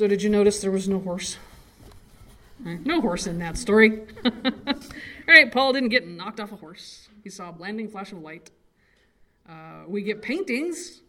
[0.00, 1.36] So, did you notice there was no horse?
[2.64, 4.00] No horse in that story.
[4.24, 4.32] All
[5.28, 7.10] right, Paul didn't get knocked off a horse.
[7.22, 8.50] He saw a blinding flash of light.
[9.46, 11.02] Uh, we get paintings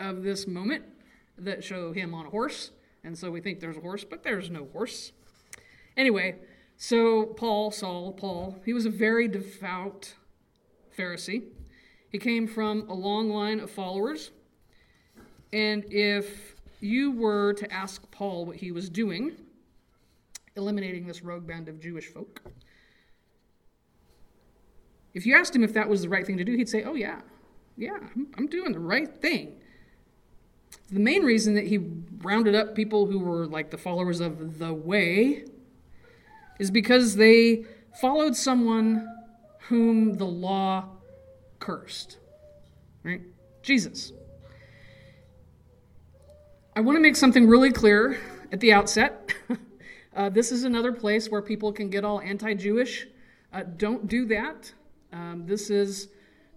[0.00, 0.82] of this moment
[1.38, 2.72] that show him on a horse,
[3.04, 5.12] and so we think there's a horse, but there's no horse.
[5.96, 6.34] Anyway,
[6.76, 10.14] so Paul, Saul, Paul, he was a very devout
[10.98, 11.44] Pharisee.
[12.10, 14.32] He came from a long line of followers.
[15.52, 19.32] And if you were to ask Paul what he was doing,
[20.56, 22.42] eliminating this rogue band of Jewish folk,
[25.16, 26.94] if you asked him if that was the right thing to do, he'd say, Oh,
[26.94, 27.22] yeah,
[27.78, 27.96] yeah,
[28.36, 29.56] I'm, doing the right thing.
[30.92, 31.78] The main reason that he
[32.18, 35.44] rounded up people who were like the followers of the way
[36.60, 37.64] is because they
[37.98, 39.08] followed someone
[39.68, 40.84] whom the law
[41.60, 42.18] cursed.
[43.02, 43.22] Right?
[43.62, 44.12] Jesus.
[46.76, 48.18] I want to make something really clear
[48.52, 49.32] at the outset.
[50.14, 53.06] uh, this is another place where people can get all anti Jewish.
[53.50, 54.74] Uh, don't do that.
[55.10, 56.08] Um, this is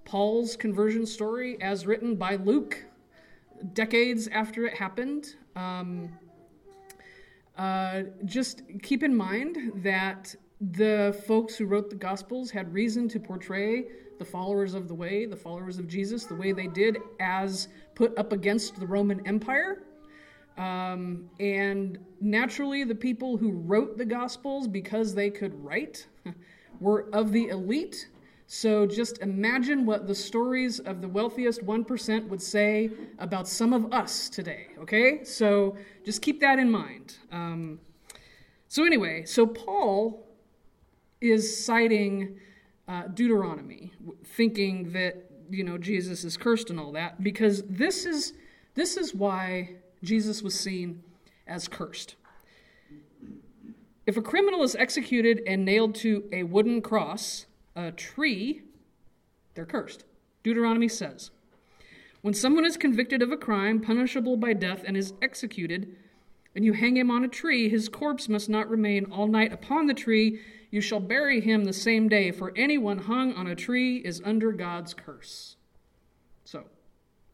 [0.04, 2.84] Paul's conversion story as written by Luke
[3.72, 5.36] decades after it happened.
[5.56, 6.10] Um,
[7.58, 13.22] uh, just keep in mind that the folks who wrote the Gospels had reason to
[13.22, 13.86] portray
[14.18, 18.18] the followers of the way, the followers of Jesus, the way they did as put
[18.18, 19.84] up against the Roman Empire.
[20.60, 26.06] Um, and naturally, the people who wrote the Gospels, because they could write,
[26.82, 28.10] were of the elite.
[28.46, 33.94] So just imagine what the stories of the wealthiest 1% would say about some of
[33.94, 35.24] us today, okay?
[35.24, 37.18] So just keep that in mind.
[37.32, 37.80] Um,
[38.68, 40.28] so, anyway, so Paul
[41.22, 42.38] is citing
[42.88, 43.94] uh, Deuteronomy,
[44.26, 48.34] thinking that you know Jesus is cursed and all that, because this is
[48.76, 51.04] this is why Jesus was seen
[51.48, 52.16] as cursed.
[54.06, 58.64] If a criminal is executed and nailed to a wooden cross, a tree,
[59.54, 60.06] they're cursed.
[60.44, 61.32] Deuteronomy says,
[62.22, 65.96] when someone is convicted of a crime punishable by death and is executed,
[66.56, 69.88] and you hang him on a tree, his corpse must not remain all night upon
[69.88, 70.40] the tree
[70.72, 74.52] you shall bury him the same day, for anyone hung on a tree is under
[74.52, 75.56] God's curse.
[76.46, 76.64] So,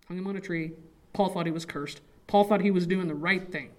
[0.07, 0.72] hung him on a tree.
[1.13, 2.01] Paul thought he was cursed.
[2.28, 3.69] Paul thought he was doing the right thing.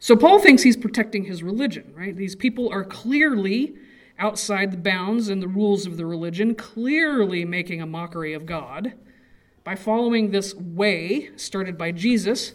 [0.00, 2.16] So, Paul thinks he's protecting his religion, right?
[2.16, 3.74] These people are clearly
[4.18, 8.94] outside the bounds and the rules of the religion, clearly making a mockery of God.
[9.64, 12.54] By following this way started by Jesus,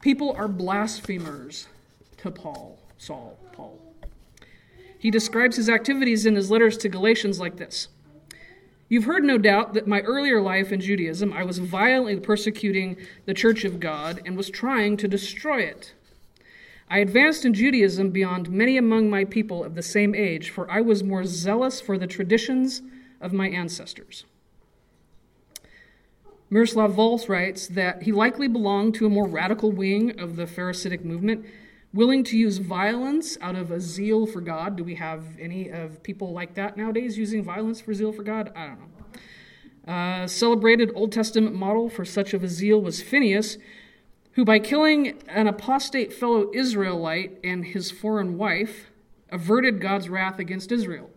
[0.00, 1.68] people are blasphemers
[2.18, 2.78] to Paul.
[2.98, 3.78] Saul, Paul.
[4.98, 7.88] He describes his activities in his letters to Galatians like this
[8.88, 13.34] You've heard, no doubt, that my earlier life in Judaism, I was violently persecuting the
[13.34, 15.92] church of God and was trying to destroy it.
[16.88, 20.80] I advanced in Judaism beyond many among my people of the same age, for I
[20.80, 22.80] was more zealous for the traditions
[23.20, 24.24] of my ancestors.
[26.48, 31.04] Miroslav Volf writes that he likely belonged to a more radical wing of the Pharisaic
[31.04, 31.44] movement
[31.96, 34.76] willing to use violence out of a zeal for God.
[34.76, 38.52] Do we have any of people like that nowadays using violence for zeal for God?
[38.54, 39.92] I don't know.
[39.92, 43.56] Uh, celebrated Old Testament model for such of a zeal was Phineas,
[44.32, 48.90] who, by killing an apostate fellow Israelite and his foreign wife,
[49.30, 51.10] averted God's wrath against Israel.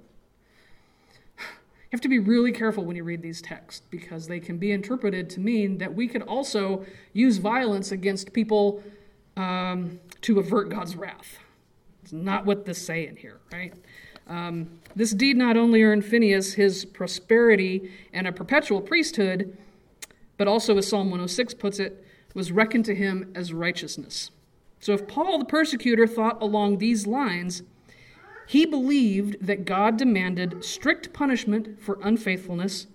[1.92, 4.72] You have to be really careful when you read these texts because they can be
[4.72, 8.84] interpreted to mean that we could also use violence against people
[9.36, 11.40] um, to avert God's wrath.
[12.04, 13.74] It's not what this saying here, right?
[14.28, 19.58] Um, this deed not only earned Phineas his prosperity and a perpetual priesthood,
[20.38, 24.32] but also, as Psalm 106 puts it, was reckoned to him as righteousness.
[24.80, 27.64] So if Paul the persecutor thought along these lines,
[28.48, 32.88] he believed that God demanded strict punishment for unfaithfulness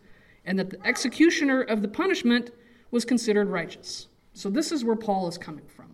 [0.45, 2.51] and that the executioner of the punishment
[2.91, 4.09] was considered righteous.
[4.32, 5.94] So this is where Paul is coming from.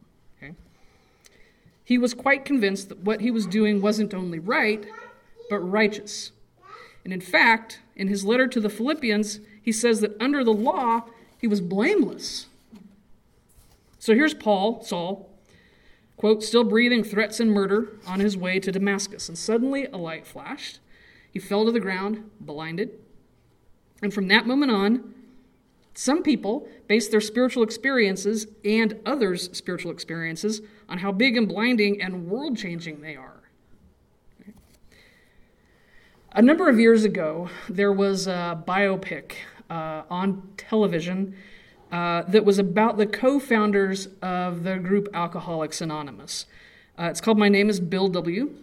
[1.91, 4.87] He was quite convinced that what he was doing wasn't only right,
[5.49, 6.31] but righteous.
[7.03, 11.07] And in fact, in his letter to the Philippians, he says that under the law,
[11.37, 12.47] he was blameless.
[13.99, 15.29] So here's Paul, Saul,
[16.17, 19.29] quote, still breathing threats and murder on his way to Damascus.
[19.29, 20.79] And suddenly a light flashed.
[21.33, 23.01] He fell to the ground, blinded.
[24.01, 25.13] And from that moment on,
[25.95, 32.01] some people base their spiritual experiences and others' spiritual experiences on how big and blinding
[32.01, 33.41] and world changing they are.
[36.33, 39.33] A number of years ago, there was a biopic
[39.69, 41.35] uh, on television
[41.91, 46.47] uh, that was about the co founders of the group Alcoholics Anonymous.
[46.97, 48.55] Uh, it's called My Name is Bill W.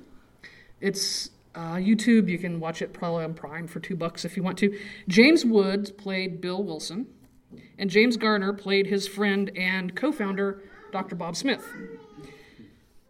[0.79, 2.29] It's uh, YouTube.
[2.29, 4.79] You can watch it probably on Prime for two bucks if you want to.
[5.09, 7.07] James Woods played Bill Wilson,
[7.77, 11.15] and James Garner played his friend and co founder, Dr.
[11.15, 11.65] Bob Smith.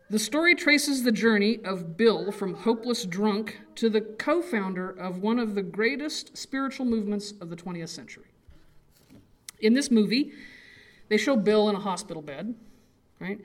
[0.09, 5.21] The story traces the journey of Bill from hopeless drunk to the co founder of
[5.21, 8.25] one of the greatest spiritual movements of the 20th century.
[9.59, 10.31] In this movie,
[11.09, 12.55] they show Bill in a hospital bed,
[13.19, 13.39] right?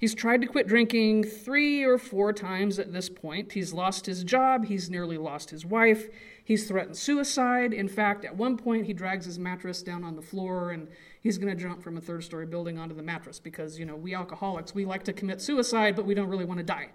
[0.00, 3.52] He's tried to quit drinking three or four times at this point.
[3.52, 4.64] He's lost his job.
[4.64, 6.08] He's nearly lost his wife.
[6.42, 7.74] He's threatened suicide.
[7.74, 10.88] In fact, at one point, he drags his mattress down on the floor and
[11.20, 13.94] he's going to jump from a third story building onto the mattress because, you know,
[13.94, 16.88] we alcoholics, we like to commit suicide, but we don't really want to die.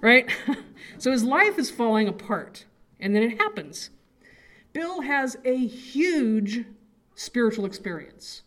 [0.00, 0.30] Right?
[0.98, 2.66] so his life is falling apart.
[3.00, 3.90] And then it happens.
[4.72, 6.66] Bill has a huge
[7.16, 8.42] spiritual experience.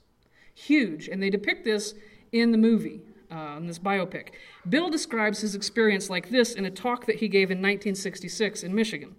[0.54, 1.10] Huge.
[1.10, 1.94] And they depict this
[2.32, 3.02] in the movie
[3.32, 4.30] uh, in this biopic.
[4.68, 8.74] Bill describes his experience like this in a talk that he gave in 1966 in
[8.74, 9.16] Michigan.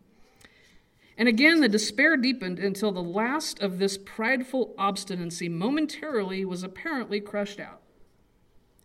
[1.19, 7.21] And again, the despair deepened until the last of this prideful obstinacy momentarily was apparently
[7.21, 7.81] crushed out.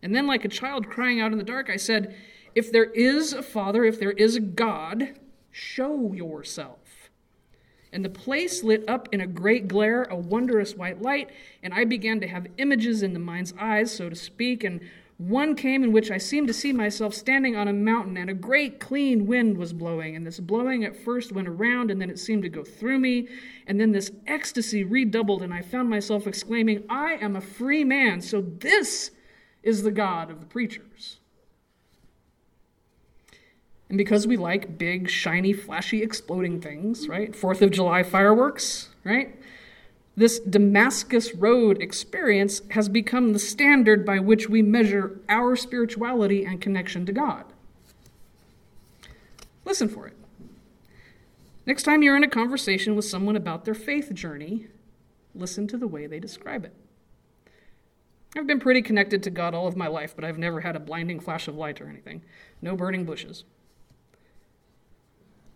[0.02, 2.16] And then, like a child crying out in the dark, I said,
[2.54, 5.18] If there is a Father, if there is a God,
[5.50, 6.78] show yourself.
[7.92, 11.28] And the place lit up in a great glare, a wondrous white light,
[11.62, 14.80] and I began to have images in the mind's eyes, so to speak, and
[15.28, 18.34] one came in which I seemed to see myself standing on a mountain, and a
[18.34, 20.16] great clean wind was blowing.
[20.16, 23.28] And this blowing at first went around, and then it seemed to go through me.
[23.66, 28.20] And then this ecstasy redoubled, and I found myself exclaiming, I am a free man.
[28.20, 29.10] So this
[29.62, 31.18] is the God of the preachers.
[33.88, 37.36] And because we like big, shiny, flashy, exploding things, right?
[37.36, 39.38] Fourth of July fireworks, right?
[40.14, 46.60] This Damascus Road experience has become the standard by which we measure our spirituality and
[46.60, 47.44] connection to God.
[49.64, 50.16] Listen for it.
[51.64, 54.66] Next time you're in a conversation with someone about their faith journey,
[55.34, 56.74] listen to the way they describe it.
[58.36, 60.80] I've been pretty connected to God all of my life, but I've never had a
[60.80, 62.22] blinding flash of light or anything.
[62.60, 63.44] No burning bushes.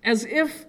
[0.05, 0.67] As if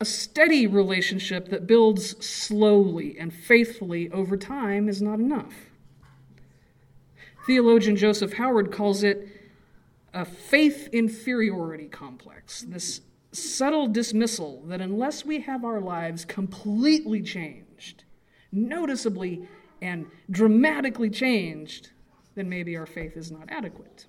[0.00, 5.54] a steady relationship that builds slowly and faithfully over time is not enough.
[7.46, 9.28] Theologian Joseph Howard calls it
[10.12, 13.00] a faith inferiority complex, this
[13.32, 18.04] subtle dismissal that unless we have our lives completely changed,
[18.52, 19.46] noticeably
[19.82, 21.90] and dramatically changed,
[22.34, 24.06] then maybe our faith is not adequate.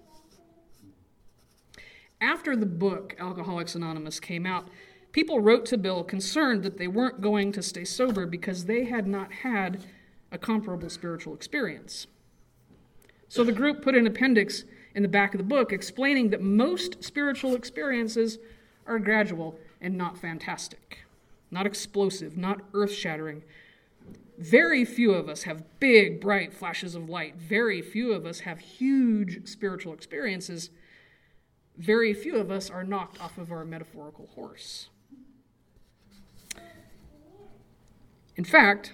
[2.21, 4.69] After the book Alcoholics Anonymous came out,
[5.15, 9.07] People wrote to Bill concerned that they weren't going to stay sober because they had
[9.07, 9.85] not had
[10.29, 12.07] a comparable spiritual experience.
[13.29, 17.01] So the group put an appendix in the back of the book explaining that most
[17.01, 18.39] spiritual experiences
[18.85, 21.05] are gradual and not fantastic,
[21.49, 23.41] not explosive, not earth shattering.
[24.37, 27.37] Very few of us have big, bright flashes of light.
[27.37, 30.71] Very few of us have huge spiritual experiences.
[31.77, 34.89] Very few of us are knocked off of our metaphorical horse.
[38.35, 38.93] In fact,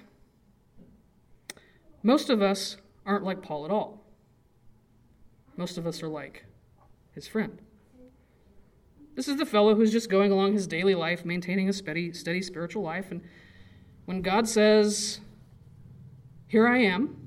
[2.04, 4.04] most of us aren't like Paul at all.
[5.58, 6.46] Most of us are like
[7.14, 7.60] his friend.
[9.16, 12.42] This is the fellow who's just going along his daily life, maintaining a steady, steady
[12.42, 13.12] spiritual life.
[13.12, 13.22] And
[14.06, 15.20] when God says,
[16.48, 17.18] Here I am,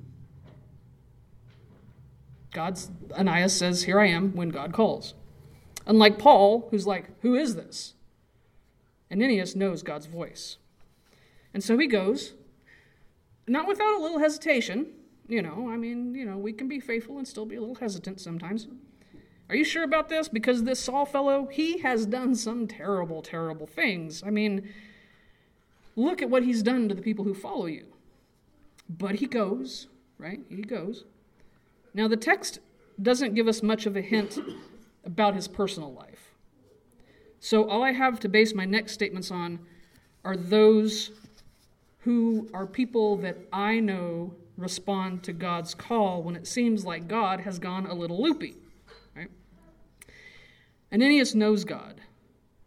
[2.52, 5.14] God's Ananias says, Here I am, when God calls.
[5.86, 7.94] Unlike Paul, who's like, Who is this?
[9.12, 10.56] Ananias knows God's voice.
[11.54, 12.34] And so he goes,
[13.46, 14.88] not without a little hesitation.
[15.26, 17.76] You know, I mean, you know, we can be faithful and still be a little
[17.76, 18.66] hesitant sometimes.
[19.48, 20.28] Are you sure about this?
[20.28, 24.22] Because this Saul fellow, he has done some terrible, terrible things.
[24.26, 24.68] I mean,
[25.96, 27.86] look at what he's done to the people who follow you.
[28.88, 29.86] But he goes,
[30.18, 30.40] right?
[30.48, 31.04] He goes.
[31.94, 32.58] Now, the text
[33.00, 34.38] doesn't give us much of a hint
[35.04, 36.34] about his personal life.
[37.40, 39.60] So, all I have to base my next statements on
[40.24, 41.10] are those
[42.04, 47.40] who are people that I know respond to God's call when it seems like God
[47.40, 48.56] has gone a little loopy.
[49.16, 49.30] Right?
[50.92, 52.02] Ananias knows God.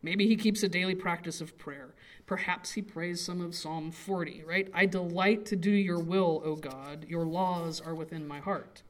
[0.01, 1.93] Maybe he keeps a daily practice of prayer.
[2.25, 4.69] Perhaps he prays some of Psalm 40, right?
[4.73, 7.05] I delight to do your will, O God.
[7.07, 8.81] Your laws are within my heart.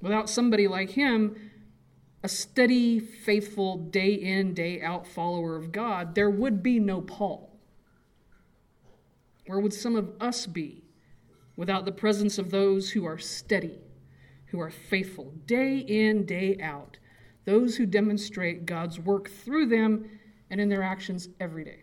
[0.00, 1.36] Without somebody like him,
[2.24, 7.51] a steady, faithful, day in, day out follower of God, there would be no Paul.
[9.46, 10.82] Where would some of us be
[11.56, 13.78] without the presence of those who are steady,
[14.46, 16.98] who are faithful, day in, day out,
[17.44, 20.08] those who demonstrate God's work through them
[20.50, 21.82] and in their actions every day.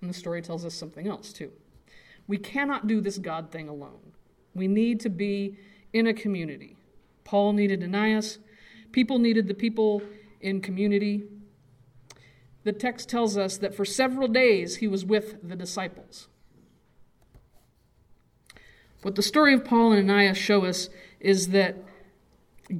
[0.00, 1.52] And the story tells us something else, too.
[2.26, 4.12] We cannot do this God thing alone.
[4.54, 5.58] We need to be
[5.92, 6.76] in a community.
[7.24, 8.38] Paul needed Ananias,
[8.92, 10.02] people needed the people
[10.40, 11.24] in community.
[12.66, 16.26] The text tells us that for several days he was with the disciples.
[19.02, 20.88] What the story of Paul and Ananias show us
[21.20, 21.76] is that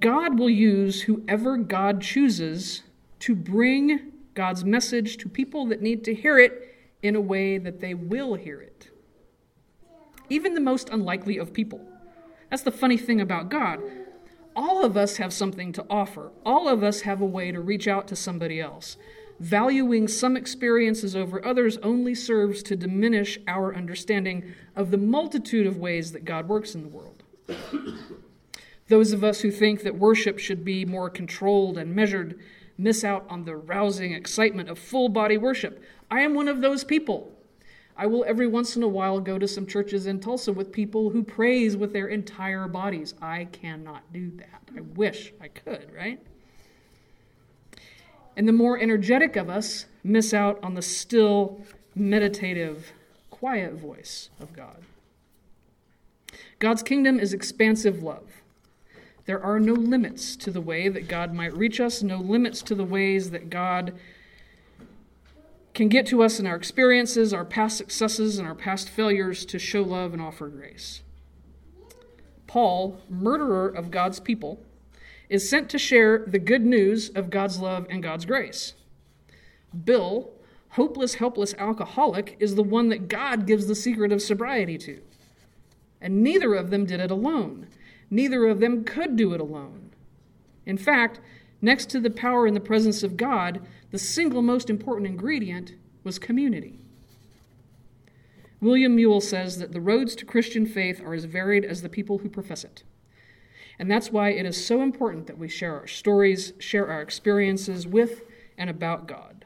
[0.01, 2.83] God will use whoever God chooses
[3.21, 7.79] to bring God's message to people that need to hear it in a way that
[7.79, 8.91] they will hear it.
[10.29, 11.81] Even the most unlikely of people.
[12.51, 13.81] That's the funny thing about God.
[14.57, 17.87] All of us have something to offer, all of us have a way to reach
[17.87, 18.97] out to somebody else.
[19.39, 25.77] Valuing some experiences over others only serves to diminish our understanding of the multitude of
[25.77, 27.23] ways that God works in the world.
[28.89, 32.39] Those of us who think that worship should be more controlled and measured
[32.79, 35.83] miss out on the rousing excitement of full body worship.
[36.11, 37.33] I am one of those people.
[37.97, 41.11] I will every once in a while go to some churches in Tulsa with people
[41.11, 43.15] who praise with their entire bodies.
[43.21, 44.63] I cannot do that.
[44.77, 46.21] I wish I could, right?
[48.37, 51.63] And the more energetic of us miss out on the still,
[51.95, 52.93] meditative,
[53.31, 54.83] quiet voice of God.
[56.59, 58.43] God's kingdom is expansive love.
[59.25, 62.75] There are no limits to the way that God might reach us, no limits to
[62.75, 63.95] the ways that God
[65.75, 69.59] can get to us in our experiences, our past successes, and our past failures to
[69.59, 71.03] show love and offer grace.
[72.47, 74.61] Paul, murderer of God's people,
[75.29, 78.75] is sent to share the good news of God's love and God's grace.
[79.85, 80.31] Bill,
[80.71, 85.01] hopeless, helpless alcoholic, is the one that God gives the secret of sobriety to.
[86.01, 87.67] And neither of them did it alone.
[88.11, 89.91] Neither of them could do it alone.
[90.65, 91.21] In fact,
[91.61, 96.19] next to the power and the presence of God, the single most important ingredient was
[96.19, 96.79] community.
[98.61, 102.19] William Mule says that the roads to Christian faith are as varied as the people
[102.19, 102.83] who profess it.
[103.79, 107.87] And that's why it is so important that we share our stories, share our experiences
[107.87, 108.23] with
[108.57, 109.45] and about God.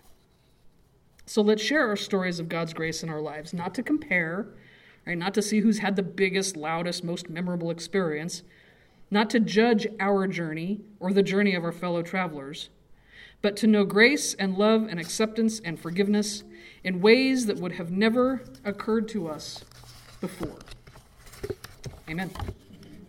[1.27, 4.49] So let's share our stories of God's grace in our lives, not to compare,
[5.07, 5.19] right?
[5.19, 8.43] Not to see who's had the biggest, loudest, most memorable experience,
[9.11, 12.71] not to judge our journey or the journey of our fellow travelers,
[13.43, 16.45] but to know grace and love and acceptance and forgiveness
[16.85, 19.65] in ways that would have never occurred to us
[20.21, 20.59] before.
[22.09, 22.31] Amen.